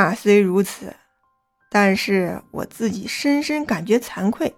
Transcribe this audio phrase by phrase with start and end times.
[0.00, 0.94] 话虽如此，
[1.70, 4.54] 但是我自己深深感觉惭愧，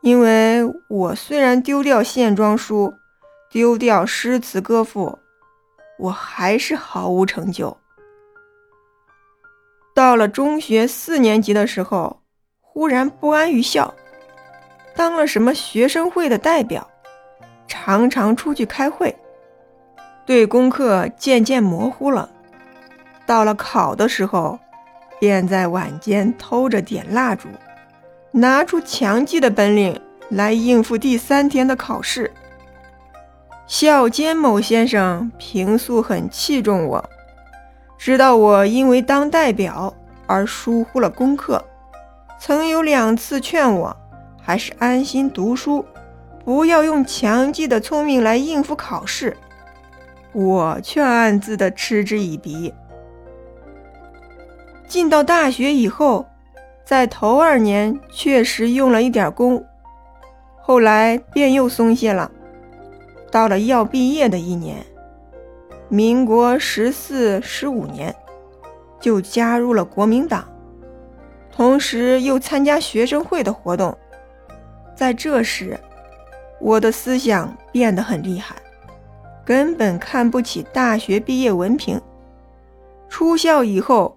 [0.00, 2.94] 因为我虽然丢掉线装书，
[3.50, 5.18] 丢掉诗词歌赋，
[5.98, 7.76] 我还是毫无成就。
[9.94, 12.22] 到了中学四年级的时候，
[12.62, 13.94] 忽然不安于校，
[14.96, 16.90] 当了什么学生会的代表，
[17.68, 19.14] 常常出去开会，
[20.24, 22.30] 对功课渐渐模糊了。
[23.32, 24.58] 到了考的时候，
[25.18, 27.48] 便在晚间偷着点蜡烛，
[28.30, 32.30] 拿出强记的本领来应付第三天的考试。
[33.66, 37.02] 校监某先生平素很器重我。
[37.96, 39.94] 知道我因为当代表
[40.26, 41.64] 而疏忽了功课，
[42.38, 43.96] 曾有两次劝我
[44.42, 45.86] 还是安心读书，
[46.44, 49.34] 不要用强记的聪明来应付考试，
[50.32, 52.74] 我却暗自的嗤之以鼻。
[54.92, 56.26] 进到大学以后，
[56.84, 59.64] 在头二年确实用了一点功，
[60.60, 62.30] 后来便又松懈了。
[63.30, 64.84] 到了要毕业的一年。
[65.88, 68.14] 民国十四、十五年，
[69.00, 70.46] 就加入了国民党，
[71.50, 73.96] 同时又参加学生会的活动。
[74.94, 75.80] 在这时，
[76.60, 78.56] 我的思想变得很厉害，
[79.42, 81.98] 根本看不起大学毕业文凭。
[83.08, 84.14] 出校以后，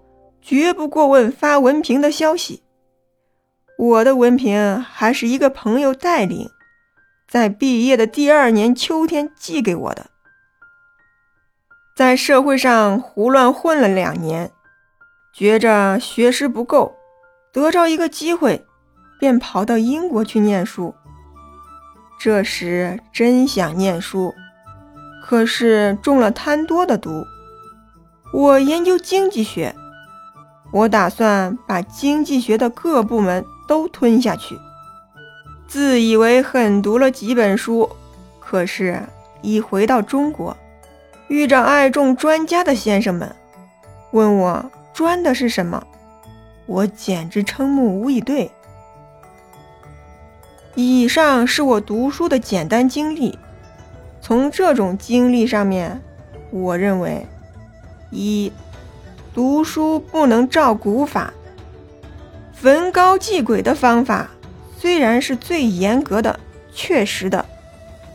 [0.48, 2.62] 绝不过问发文凭的消息。
[3.76, 6.48] 我的文凭还是一个朋友带领，
[7.28, 10.06] 在毕业的第二年秋天寄给我的。
[11.96, 14.52] 在社会上胡乱混了两年，
[15.34, 16.94] 觉着学识不够，
[17.52, 18.64] 得着一个机会，
[19.18, 20.94] 便跑到英国去念书。
[22.20, 24.32] 这时真想念书，
[25.24, 27.24] 可是中了贪多的毒。
[28.32, 29.74] 我研究经济学，
[30.70, 34.58] 我打算把经济学的各部门都吞下去，
[35.66, 37.88] 自以为狠读了几本书，
[38.40, 39.02] 可是，
[39.42, 40.56] 一回到中国。
[41.28, 43.34] 遇着爱种专家的先生们，
[44.12, 45.84] 问我专的是什么，
[46.66, 48.50] 我简直瞠目无以对。
[50.74, 53.38] 以上是我读书的简单经历。
[54.20, 56.00] 从这种经历上面，
[56.50, 57.26] 我认为：
[58.10, 58.52] 一、
[59.36, 61.30] 读书不能照古法，
[62.54, 64.30] 焚高祭鬼的方法
[64.78, 66.40] 虽然是最严格的、
[66.72, 67.44] 确实的，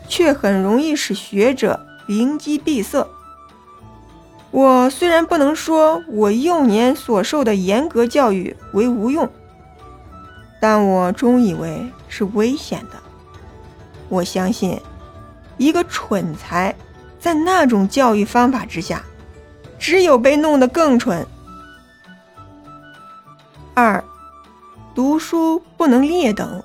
[0.08, 1.86] 却很容易使学者。
[2.08, 3.06] 灵机闭塞。
[4.50, 9.30] 我虽然不能说我幼年所受的严格教育为无用，
[10.60, 12.98] 但我终以为是危险的。
[14.08, 14.80] 我相信，
[15.56, 16.74] 一个蠢材
[17.20, 19.04] 在那种教育方法之下，
[19.82, 21.26] 只有被弄得更蠢。
[23.74, 24.04] 二，
[24.94, 26.62] 读书不能劣等。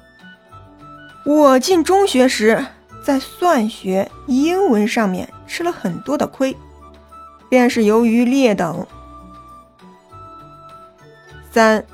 [1.25, 2.63] 我进中学时。
[3.03, 6.57] 在算学、英文上面吃了很多的亏，
[7.47, 8.85] 便是由于劣等。
[11.49, 11.85] 三，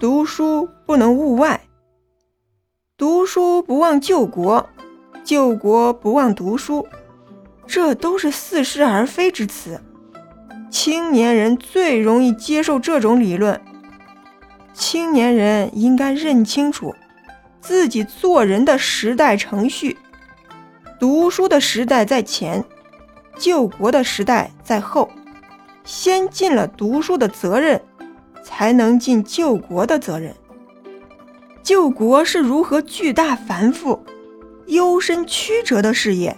[0.00, 1.60] 读书不能物外。
[2.96, 4.66] 读书不忘救国，
[5.22, 6.88] 救国不忘读书，
[7.66, 9.78] 这都是似是而非之词。
[10.74, 13.60] 青年人最容易接受这种理论。
[14.72, 16.92] 青年人应该认清楚
[17.60, 19.96] 自己做人的时代程序。
[20.98, 22.64] 读书的时代在前，
[23.38, 25.08] 救国的时代在后。
[25.84, 27.80] 先尽了读书的责任，
[28.42, 30.34] 才能尽救国的责任。
[31.62, 34.04] 救国是如何巨大繁复、
[34.66, 36.36] 幽深曲折的事业，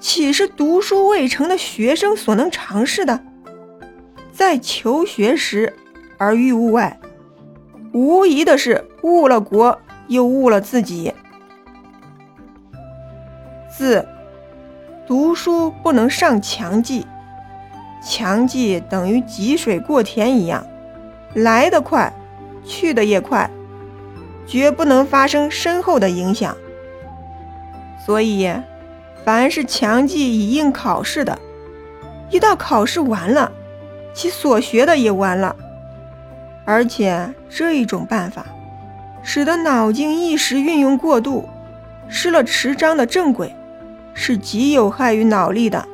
[0.00, 3.26] 岂是读书未成的学生所能尝试的？
[4.32, 5.74] 在求学时
[6.18, 6.98] 而欲物外，
[7.92, 11.12] 无疑的是误了国，又误了自己。
[13.70, 14.06] 四，
[15.06, 17.06] 读书不能上强记，
[18.02, 20.66] 强记等于积水过田一样，
[21.34, 22.12] 来得快，
[22.64, 23.50] 去得也快，
[24.46, 26.56] 绝不能发生深厚的影响。
[28.04, 28.52] 所以，
[29.24, 31.38] 凡是强记以应考试的，
[32.30, 33.50] 一到考试完了，
[34.12, 35.54] 其所学的也完了。
[36.64, 38.46] 而且这一种办法，
[39.22, 41.48] 使得脑筋一时运用过度，
[42.08, 43.54] 失了持章的正轨。
[44.12, 45.86] 是极有害于脑力的。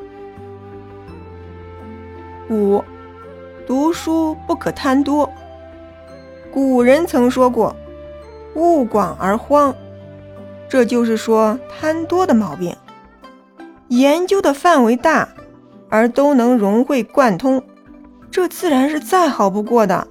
[2.50, 2.82] 五，
[3.66, 5.30] 读书不可贪多。
[6.52, 7.76] 古人曾说过
[8.56, 9.72] ：“物广而荒”，
[10.68, 12.74] 这就是说贪多的毛病。
[13.88, 15.28] 研究的范围大，
[15.88, 17.62] 而都能融会贯通，
[18.36, 20.06] 这自然是再好不过的。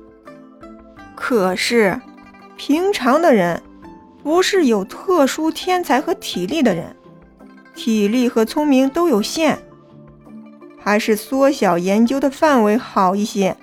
[1.14, 2.02] 可是，
[2.58, 3.62] 平常的人，
[4.24, 6.96] 不是有特殊天才和体力的人，
[7.76, 9.60] 体力和聪明都有限，
[10.80, 13.56] 还是缩小研究的范围好一些。